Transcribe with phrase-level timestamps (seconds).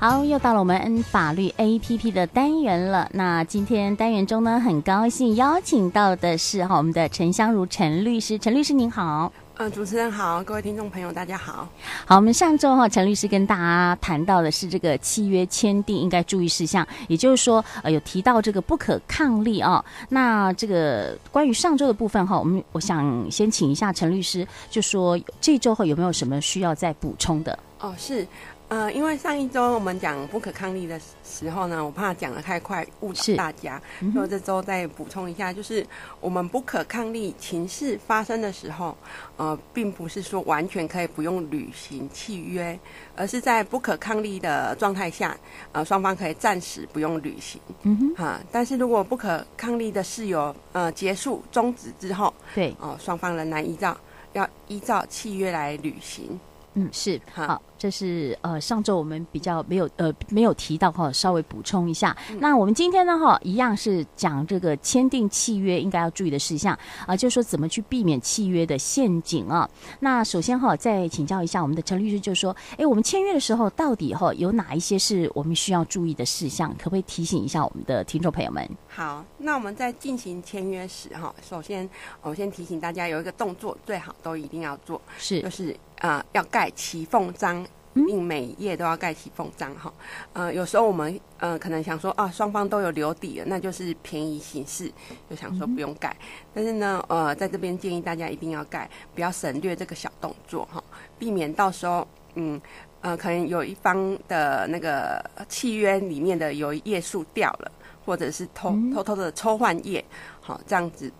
[0.00, 3.10] 好，又到了我们 N 法律 APP 的单元了。
[3.14, 9.32] 那今天单元中呢，很高兴邀请到的是哈我们的陈香如陈律师，陈律师您好。
[9.56, 11.68] 呃，主持人好，各位听众朋友大家好。
[12.06, 19.84] 好，我们上周哈陈律师跟大家谈到的是这个契约签订应该注意事项，也就是说呃有提到这个不可抗力啊、哦。
[20.10, 27.58] 那这个关于上周的部分哈，我们我想先请一下陈律师，就说这周哈有没有什么需要再补充的？
[27.80, 28.24] 哦，是。
[28.68, 35.86] 呃，因为上一周我们讲不可抗力的时候呢，我怕讲的太快误导大家，嗯、所以这周再补充一下，就是
[36.20, 38.94] 我们不可抗力情势发生的时候，
[39.38, 42.78] 呃，并不是说完全可以不用履行契约，
[43.16, 45.34] 而是在不可抗力的状态下，
[45.72, 47.58] 呃，双方可以暂时不用履行。
[47.84, 53.96] 嗯哼，啊，但是如果不可抗力的事由呃结束终止之后，对，哦、呃，双方仍然依照
[54.34, 56.38] 要依照契约来履行。
[56.74, 57.62] 嗯，是好。
[57.78, 62.16] 这是呃上周我们比较没有呃没有提到哈，稍微补充一下。
[62.30, 66.76] 嗯、那我们今天呢哈，一样是讲这个签订契约应该要注意的事项
[67.06, 69.68] 啊，就是说怎么去避免契约的陷阱啊。
[70.00, 76.74] 那首先哈，再请教一下我们的陈律师，就是说，哎，我们签约的时候到底哈有哪一些是我们需要注意的事项？
[76.76, 78.68] 可不可以提醒一下我们的听众朋友们？
[78.88, 81.88] 好，那我们在进行签约时哈，首先
[82.22, 87.64] 我先提醒大家有一个动作最好都一定要做，是就是呃要盖骑缝章。
[88.06, 89.92] 并每页都要盖起缝章哈，
[90.32, 94.90] 呃，有时候我们呃可能想说啊，双方都有留底了，那就是便宜行事，
[95.28, 96.16] 就想说不用盖。
[96.54, 100.82] 但是呢，呃，在这边建议大家一定要盖，不要省略这个小动作哈，
[101.18, 102.60] 避免到时候嗯
[103.00, 107.70] 呃可能有一方的那个契约里面的有一页数掉了，
[108.04, 110.04] 或者是偷偷偷的抽换页，
[110.40, 111.10] 好这样子，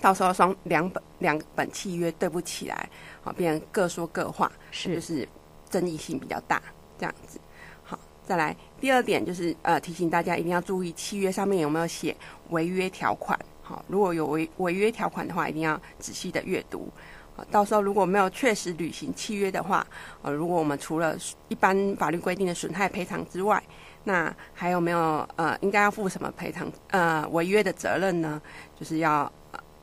[0.00, 2.88] 到时候双两本两本契约对不起来，
[3.22, 5.28] 好，变成各说各话，是就是。
[5.68, 6.62] 争议性比较大，
[6.98, 7.38] 这样子。
[7.82, 12.16] 好，再来第二点就是呃，提醒大家一定要注意契约上面有没有写
[12.50, 13.38] 违约条款。
[13.62, 16.88] 好，如果有违违约条款的话，一定要仔细的阅读。
[17.36, 19.86] 好，到时候如果没有确实履行契约的话，
[20.22, 21.16] 呃，如果我们除了
[21.48, 23.62] 一般法律规定的损害赔偿之外，
[24.04, 28.40] 那还有没有呃，应该要负什么赔偿呃违约的责任呢？
[28.74, 29.30] 就是要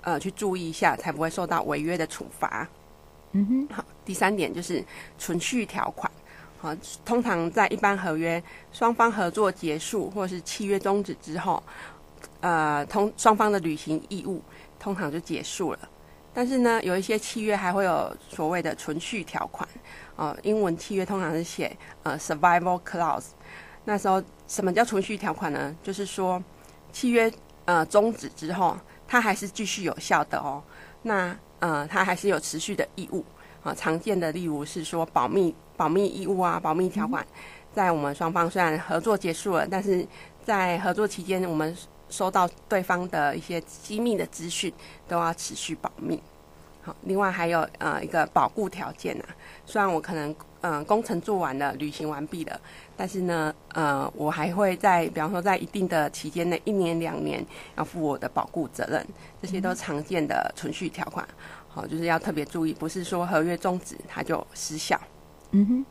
[0.02, 2.68] 呃去注意一下，才不会受到违约的处罚。
[3.34, 4.84] 嗯哼，好，第三点就是
[5.18, 6.10] 存续条款，
[6.60, 6.74] 好，
[7.04, 11.62] 通常在一般合约双方合作结束或是契约终止之后，
[12.40, 14.42] 呃，通双方的履行义务
[14.80, 15.80] 通常就结束了。
[16.34, 19.68] 但是呢，有一些契约还会有所谓的存续条款，
[20.18, 23.28] 呃，英文契约通常是写呃 survival clause。
[23.86, 25.76] 那时候什么叫存续条款呢？
[25.82, 26.44] 就是说
[26.92, 27.32] 契约
[27.66, 28.78] 呃终止之后，
[29.08, 30.62] 它还是继续有效的哦。
[31.04, 33.24] 那呃，它还是有持续的义务
[33.66, 33.76] 啊。
[33.76, 37.28] 常见的例如是说保密、保密义务啊，保密条款，
[37.74, 40.08] 在我们双方虽然合作结束了，但是
[40.46, 41.76] 在合作期间，我们
[42.08, 44.72] 收到对方的一些机密的资讯，
[45.08, 46.22] 都要持续保密。
[46.84, 49.26] 好，另外还有呃一个保固条件啊，
[49.66, 50.30] 虽然我可能
[50.62, 52.62] 嗯、呃、工程做完了，履行完毕了，
[52.96, 57.44] 但是呢呃我还会在比方说在一定的期间内，一年两年
[57.76, 59.04] 要负我的保固责任，
[59.42, 61.28] 这些都常见的存续条款，
[61.76, 64.98] 好，就是要特别注意，不是说合约终止它就失效。
[65.52, 65.86] 嗯哼。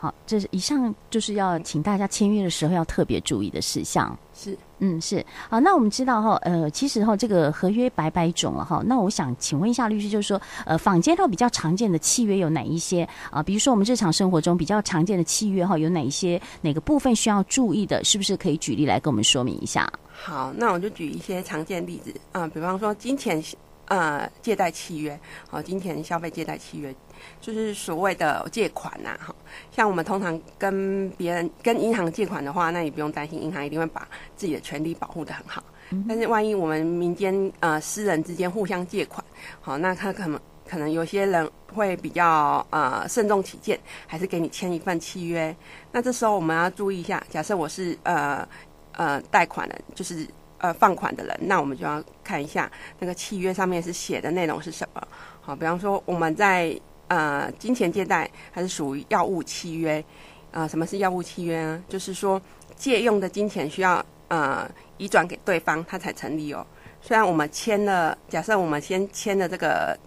[0.00, 4.16] 好，这是以上就是要请大家签约的时候要特别注意的事项。
[4.32, 5.26] 是，嗯，是。
[5.50, 8.80] 好，那我们知道哈，呃，其实哈，这个合约百百种了哈。
[8.86, 13.42] 那我想请问一下律师，就是说，呃，坊间头比较常见的契约有哪一些啊？
[13.42, 16.40] 比如说我们日常生活中比较常见的契约哈，有哪一些？
[16.60, 18.04] 哪个部分需要注意的？
[18.04, 19.92] 是不是可以举例来跟我们说明一下？
[20.12, 23.42] 好，那我就举一些常见例子啊，比方说金钱
[23.88, 25.18] 呃借贷契约，
[25.48, 26.94] 好，金钱消费借贷契约。
[27.40, 29.34] 就是所谓的借款呐，哈，
[29.72, 34.06] 像我们通常跟别人、跟银行借款的话，那你不用担心，银行一定会把
[34.36, 35.62] 自己的权利保护得很好。
[36.06, 39.24] 但是万一我们民间呃私人之间互相借款，
[39.60, 40.38] 好，那他可能
[40.68, 45.54] 可能有些人会比较呃慎重起见，还是给你签一份契约。
[45.90, 48.46] 那这时候我们要注意一下，假设我是呃
[48.92, 50.24] 呃贷款人，就是
[50.58, 55.08] 呃放款的人，那我们就要看一下那个契约上面是写的内容是什么。
[55.40, 56.78] 好，比方说我们在
[57.08, 60.04] 呃，金钱借贷还是属于药物契约，
[60.50, 61.82] 呃，什么是药物契约呢？
[61.88, 62.40] 就是说
[62.76, 66.66] 借用的金钱需要呃移转给对方，它才成立哦。
[67.00, 69.98] 虽然我们签了，假设我们先签了这个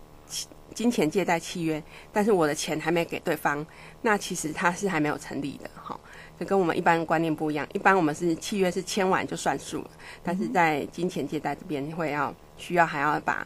[0.74, 1.82] 金钱借贷契约，
[2.12, 3.66] 但是我的钱还没给对方，
[4.02, 6.00] 那其实它是还没有成立的哈。
[6.40, 9.90] 就跟我们一般观念不一样，一般我们是契约是签完就算数了，
[10.24, 13.46] 但是在金钱借贷这边会要需要还要把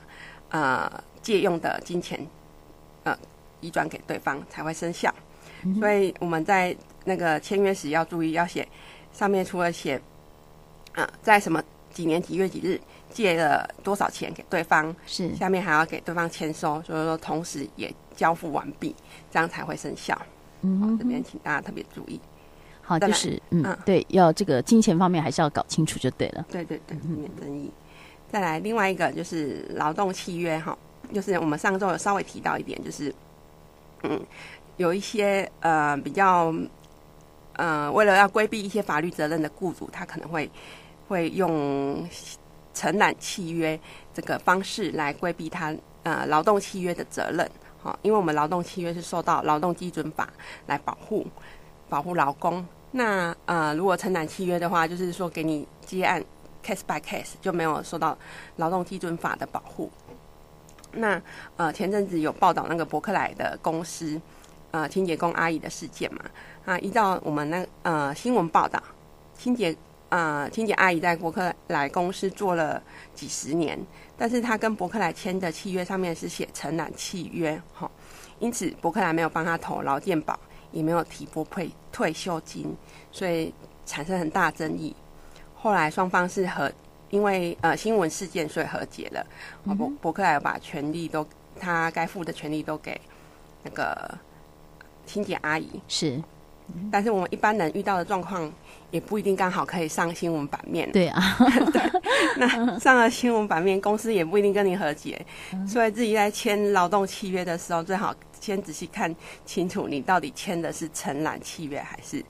[0.49, 2.19] 呃借用的金钱
[3.03, 3.17] 呃。
[3.61, 5.11] 移转给对方才会生效，
[5.79, 8.67] 所以我们在那个签约时要注意，要写
[9.11, 9.99] 上面除了写，
[10.93, 11.63] 啊，在什么
[11.95, 18.93] 几年几月几日借了多少钱给对方，是下面还要给对方签收，所以说同时也交付完毕，
[19.31, 20.15] 这样才会生效。
[20.61, 22.19] 嗯这边请大家特别注意。
[22.81, 26.45] 好，就是嗯，嗯，对，要这个金钱方面还是要搞清楚就对了。
[26.51, 27.71] 对对对，避免争议。
[28.29, 30.77] 再来另外一个就是劳动契约哈，
[31.13, 33.13] 就是我们上周有稍微提到一点，就是
[34.03, 34.21] 嗯，
[34.75, 36.53] 有一些呃比较
[37.53, 40.49] 呃为了要规避一些法律责任的雇主，他可能会
[41.07, 42.07] 会用
[42.73, 43.79] 承揽契约
[44.13, 47.49] 这个方式来规避他呃劳动契约的责任。
[47.81, 50.27] 好，因为我们劳动契约是受到劳动基准法
[50.65, 51.25] 来保护
[51.87, 52.65] 保护劳工。
[52.91, 56.23] 那呃，如果承揽契约的话，就是说给你接案
[56.63, 58.17] case by case 就没有受到
[58.55, 59.91] 劳动基准法的保护。
[60.93, 61.21] 那
[61.57, 64.19] 呃，前阵子有报道那个伯克莱的公司
[64.71, 66.21] 呃清洁工阿姨的事件嘛？
[66.65, 68.81] 啊，依照我们那呃新闻报道，
[69.37, 69.75] 清洁
[70.09, 72.81] 呃清洁阿姨在伯克莱公司做了
[73.13, 73.79] 几十年，
[74.17, 77.89] 但是她跟伯克莱签的契约上面是写承揽契约，哈，
[78.39, 80.39] 因此伯克莱没有帮她投劳健保。
[80.71, 82.75] 也没有提拨退退休金，
[83.09, 83.53] 所以
[83.85, 84.93] 产生很大争议。
[85.55, 86.69] 后来双方是和
[87.11, 89.25] 因为呃新闻事件，所以和解了。
[89.63, 91.25] 伯伯克莱把权利都
[91.57, 92.99] 他该付的权利都给
[93.63, 94.17] 那个
[95.05, 95.79] 清洁阿姨。
[95.87, 96.21] 是，
[96.91, 98.51] 但是我们一般人遇到的状况，
[98.91, 100.91] 也不一定刚好可以上新闻版面。
[100.91, 101.21] 对啊，
[101.71, 101.81] 对，
[102.37, 105.25] 那上了新闻版面，公司也不一定跟你和解。
[105.67, 108.13] 所以自己在签劳动契约的时候，最好。
[108.41, 112.23] 先仔细看清楚，你到底签的是承揽契约还是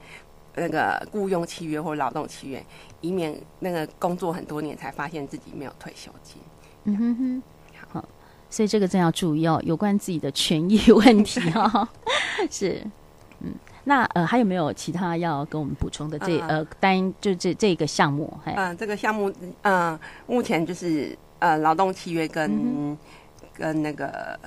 [0.54, 2.64] 那个雇佣契约或劳动契约，
[3.02, 6.40] 以免那个工作很多年才发现自己没有退休金。
[6.84, 7.42] 嗯哼哼，
[7.88, 8.08] 好，
[8.48, 11.86] 所以这个真要注意哦，有关自己的权益问题哈、哦。
[12.50, 12.92] 是，嗯，
[13.88, 16.18] 那呃还有没有其他要跟我们补充的？
[16.18, 16.38] 这？
[16.40, 22.98] 嗯、呃单就这这个项目，嗯、呃，这个项目嗯、呃，目前就是呃劳动契约跟、嗯、
[23.54, 24.38] 跟那个。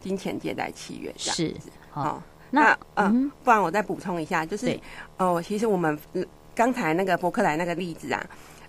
[0.00, 1.42] 金钱借贷契约这样子。
[1.46, 1.54] 是
[1.90, 4.78] 好，哦，那嗯、呃，不然我再补充一下，就是
[5.16, 5.98] 哦，其实我们
[6.54, 8.26] 刚才那个伯克莱那个例子啊，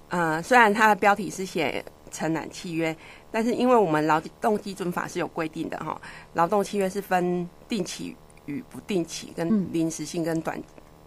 [0.08, 2.96] 呃，虽然它的标题是写承揽契约，
[3.31, 6.00] 但是因为我们劳动基准法是有规定的哈，
[6.36, 10.62] 劳动契约是分定期与不定期，跟临时性跟短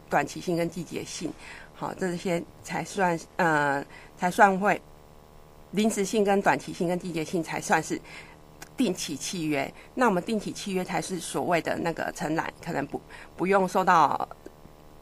[0.09, 1.33] 短期性跟季节性，
[1.75, 3.85] 好，这些才算呃
[4.17, 4.81] 才算会
[5.71, 8.01] 临时性跟短期性跟季节性才算是。
[8.77, 13.01] 定期契约，那我们定期契约才是所谓的那个承揽，可能不
[13.37, 14.29] 不用受到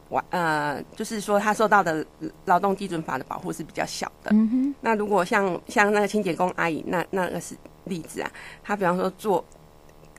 [0.09, 2.03] 完呃，就是说他受到的
[2.47, 4.31] 劳动基准法的保护是比较小的。
[4.31, 4.75] 嗯哼。
[4.81, 7.55] 那如果像像那个清洁工阿姨，那那个是
[7.85, 8.33] 例子啊，
[8.65, 9.45] 他比方说做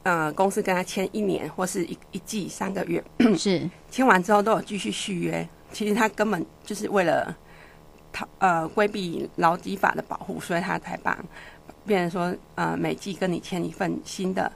[0.08, 3.04] 呃公司跟他签一年或是一一季三个月，
[3.38, 3.70] 是。
[3.92, 7.36] 签完之后都有继续续约，其实他根本就是为了
[8.14, 11.18] 逃呃规避劳基法的保护，所以他才把。
[11.86, 14.52] 变成说，呃，每季跟你签一份新的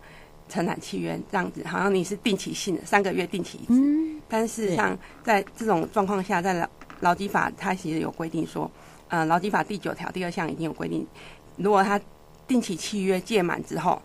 [0.50, 3.80] 承揽契约，这样子好像你是定期性的，三个月定期一次。
[3.80, 6.68] 嗯，但事实上，在这种状况下，在劳
[7.00, 8.70] 劳基法它其实有规定说，
[9.08, 11.08] 呃，劳基法第九条第二项已经有规定，
[11.56, 11.98] 如果他
[12.46, 14.02] 定期契约届满之后，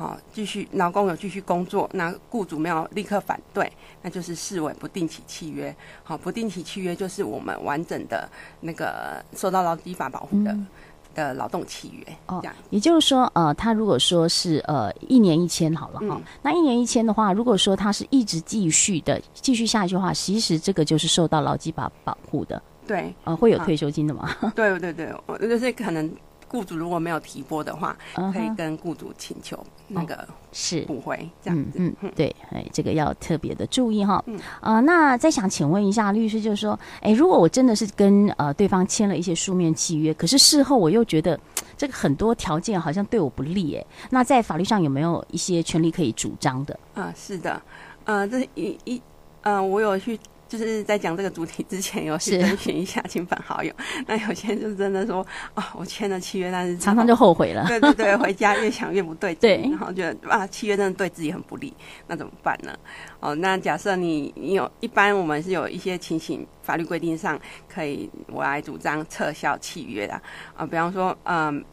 [0.00, 3.70] 好、哦，继续劳工有继续工作，那雇主没有立刻反对，
[4.00, 5.74] 那就是视为不定期契约。
[6.02, 8.28] 好、哦，不定期契约就是我们完整的
[8.60, 10.52] 那个受到劳基法保护的。
[10.52, 10.66] 嗯
[11.12, 12.40] 的劳动契约哦，
[12.70, 24.30] 也就是说，呃，他如果说是呃一年一签好了哈、嗯，那一年一签的话，如果说他是一直继续的继续下去的话，其实这个就是受到劳基法保护的，对，呃，会有退休金的吗？
[24.54, 26.08] 对对对，我就是可能。
[26.50, 28.32] 雇主如果没有提拨的话，uh-huh.
[28.32, 31.72] 可以跟雇主请求那个是补回这样子。
[31.76, 34.22] 嗯嗯，对，哎，这个要特别的注意哈。
[34.26, 41.38] 嗯啊、呃，那再想请问一下律师，就是说，哎，如果我真的是跟呃对方签了一些书面契约，可是事后我又觉得
[41.76, 46.74] 这个很多条件好像对我不利，哎，那在法律上有没有一些权利可以主张的？
[46.94, 47.62] 啊、呃，是的，
[48.04, 49.00] 呃，这一一，
[49.42, 50.18] 嗯、呃，我有去。
[50.50, 53.72] 就是在讲这个主题之前，有去征询一下亲朋好友。
[54.04, 57.66] 那有些人就真的说啊、哦，我签了契约，但是常常就后悔了。
[57.68, 61.72] 对对对，回家越想越不对劲，对，然后觉得啊，契约真的对自己很不利，
[62.08, 62.76] 那怎么办呢？
[63.20, 67.40] 哦，那假设你你有一般我们是有一些情形，法律规定上
[67.72, 70.22] 可以我来主张撤销契约的啊、
[70.58, 71.64] 呃，比方说嗯、呃，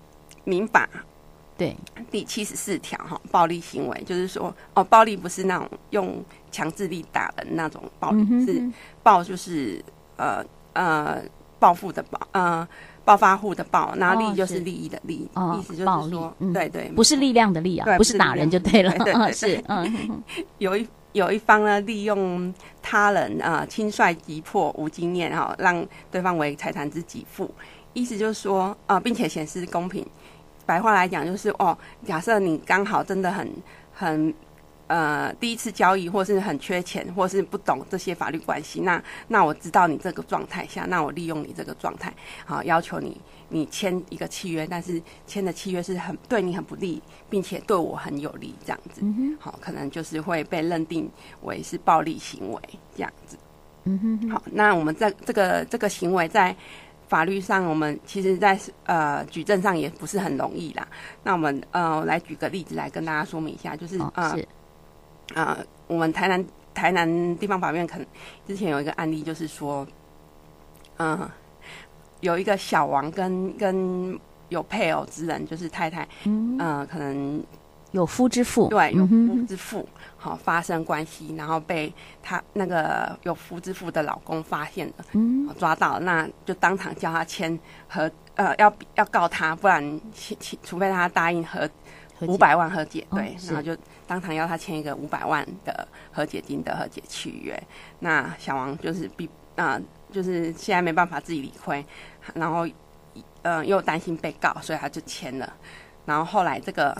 [0.43, 0.87] 民法。
[1.57, 1.75] 对，
[2.11, 8.71] 第七十四条哈，暴力行为就是说，哦，暴力不是那种用强制力打人那种暴力，嗯、是
[9.01, 9.83] 暴就是
[10.17, 11.19] 呃呃
[11.57, 12.67] 报复的暴，呃
[13.03, 20.23] 暴发户的暴，然后利就是利益的利，哦、意思就是说，嗯、对对，不是力量的力啊，不是打人就对了，对对对，是嗯，
[20.59, 27.49] 有一有一方呢利用他人啊轻率急迫无经验哈，让对方为财产之给付，
[27.93, 30.05] 意思就是说啊、呃，并且显示公平。
[30.67, 33.51] 白话来讲就是哦，假设你刚好真的很
[33.91, 34.31] 很。
[34.89, 42.13] 呃，第一次交易，或是很缺钱，或是不懂这些法律关系，那那我知道你这个状态下，那我利用你这个状态，
[42.45, 43.19] 好要求你
[43.49, 49.01] 你签一个契约，但是签的契约是很对你很不利，并且对我很有利，这样子，
[49.41, 52.61] 好，可能就是会被认定为是暴力行为
[52.95, 53.35] 这样子。
[53.83, 56.55] 嗯哼，好，那我们在这个这个行为在
[57.07, 60.87] 法律上，我们其实在呃举证上也不是很容易啦。
[61.23, 64.37] 那我们呃来举个例子来跟大家说明一下，就是呃。
[65.35, 68.07] 呃，我们台南台南地方法院可能
[68.47, 69.85] 之前有一个案例，就是说，
[70.95, 71.31] 嗯、呃，
[72.21, 77.43] 有一个小王跟跟有配偶之人，就是太太，嗯、呃，可能
[77.91, 90.01] 有夫之妇，对，有夫之妇，好、嗯、发生关系，然后被他那个有夫之妇的老公发现了，嗯，抓到了，那就当场叫他签和呃要要告他，不然
[90.63, 91.69] 除非他答应和。
[92.21, 93.77] 五百万和解，对，哦、然后就
[94.07, 97.55] 当场要他签一个五百万的和解金的和解契约。
[97.99, 101.85] 那小王就是必啊、呃，就是现在没办法自己理亏，
[102.33, 102.67] 然后
[103.43, 105.53] 呃又担心被告，所以他就签了。
[106.05, 106.97] 然后后来这个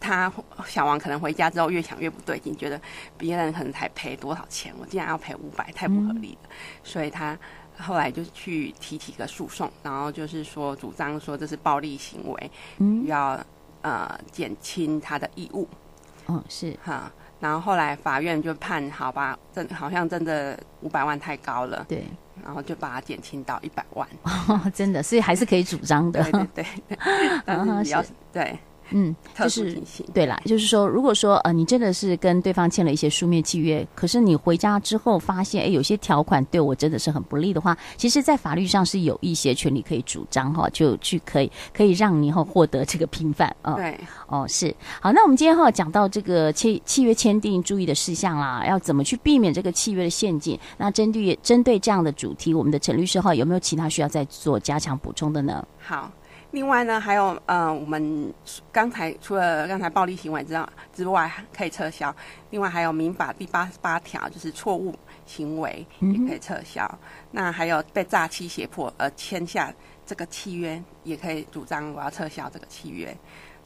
[0.00, 0.32] 他
[0.66, 2.80] 小王可能回家之后越想越不对劲，觉得
[3.16, 6.48] 别人可能才赔多少钱，我竟然要赔五百，太不合理了。
[6.48, 7.38] 嗯、所以他
[7.78, 13.38] 后来就去提起个诉讼，然后就是说主张说这是暴力行为，嗯，要。
[13.82, 15.68] 呃，减轻他的义务，
[16.26, 16.76] 嗯，是。
[16.82, 22.04] 哈，然后后来法院就判，好吧，真好像真的五百万太高了，对，
[22.42, 24.08] 然后就把它减轻到一百万，
[24.48, 26.66] 哦，真的，所以还是可以主张的，对对对，
[27.44, 28.58] 但是 要对。
[28.90, 29.76] 嗯，就是
[30.14, 43.72] 对啦，就是说，如果说呃，你真的是跟对方签了一些书面契约，可是你回家之后发现，哎，有些条款对我真的是很不利的话，其实，在法律上是有一些权利可以主张哈，就去可以可以让你以后获得这个平反啊。
[43.72, 50.58] 哦、对，哦，是好，那我们今天哈讲到这个契契约签订注意的事项啦，要怎么去避免这个契约的陷阱？
[50.78, 55.66] 那针对针对这样的主题，我们的陈律师哈有没有其他需要再做加强补充的呢？
[55.80, 56.08] 好。
[56.56, 58.32] 另外呢，还有呃，我们
[58.72, 62.16] 刚才除了刚才暴力行为之外之外，可以撤销。
[62.48, 64.94] 另外还有民法第八十八条，就是错误
[65.26, 66.82] 行为也可以撤销。
[66.90, 66.98] 嗯、
[67.30, 69.70] 那还有被诈欺胁迫而签下
[70.06, 73.14] 这个契约，也可以主张我要撤销这个契约。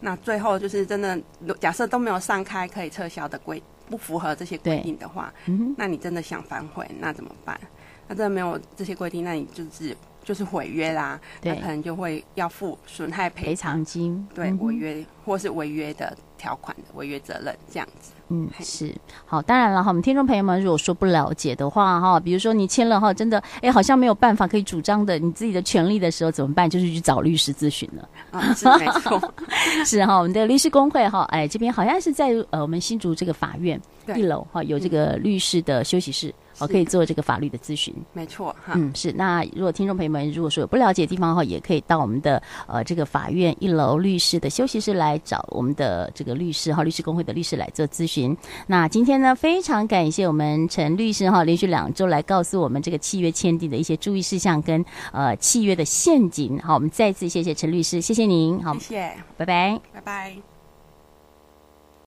[0.00, 1.16] 那最后就是真的，
[1.60, 7.56] 假设都没有上开可以撤销的规，不符合这些规定的话，嗯、那你真的想反悔，那怎么办？
[8.08, 9.96] 那真的没有这些规定，那你就是。
[10.30, 18.12] 就是毁约啦，对，他可能就会要付损害赔偿金，对，违约、嗯、或是违约的条款的违约责任这样子。
[18.28, 18.94] 嗯，是
[19.26, 26.70] 好，当然了哈，我们听众朋友们如果说不了解的话哈，比如说你签了哈，真的哎，好像没有办法可以主张的你自己的权利的时候怎么办？
[26.70, 28.08] 就是去找律师咨询了。
[28.30, 29.20] 啊，是没错，
[29.84, 33.80] 是哈，我们的律师工会哈，哎，这边好像是在呃我们新竹这个法院
[34.14, 36.28] 一楼哈，有这个律师的休息室。
[36.28, 38.74] 嗯哦，可以做这个法律的咨询，没错哈。
[38.76, 39.12] 嗯，是。
[39.12, 48.36] 那如果听众朋友们如果说有不了解的地方的话，也可以到我们的呃这个法院一楼律师的休息室来找我们的这个律师哈，律师工会的律师来做咨询。
[48.66, 56.58] 那今天呢，非常感谢我们陈律师哈，连续两周来告诉我们这个契约签订的一些注意事项跟呃契约的陷阱。
[56.60, 58.62] 好，我们再次谢谢陈律师，谢谢您。
[58.62, 60.49] 好，谢谢，拜拜，拜拜。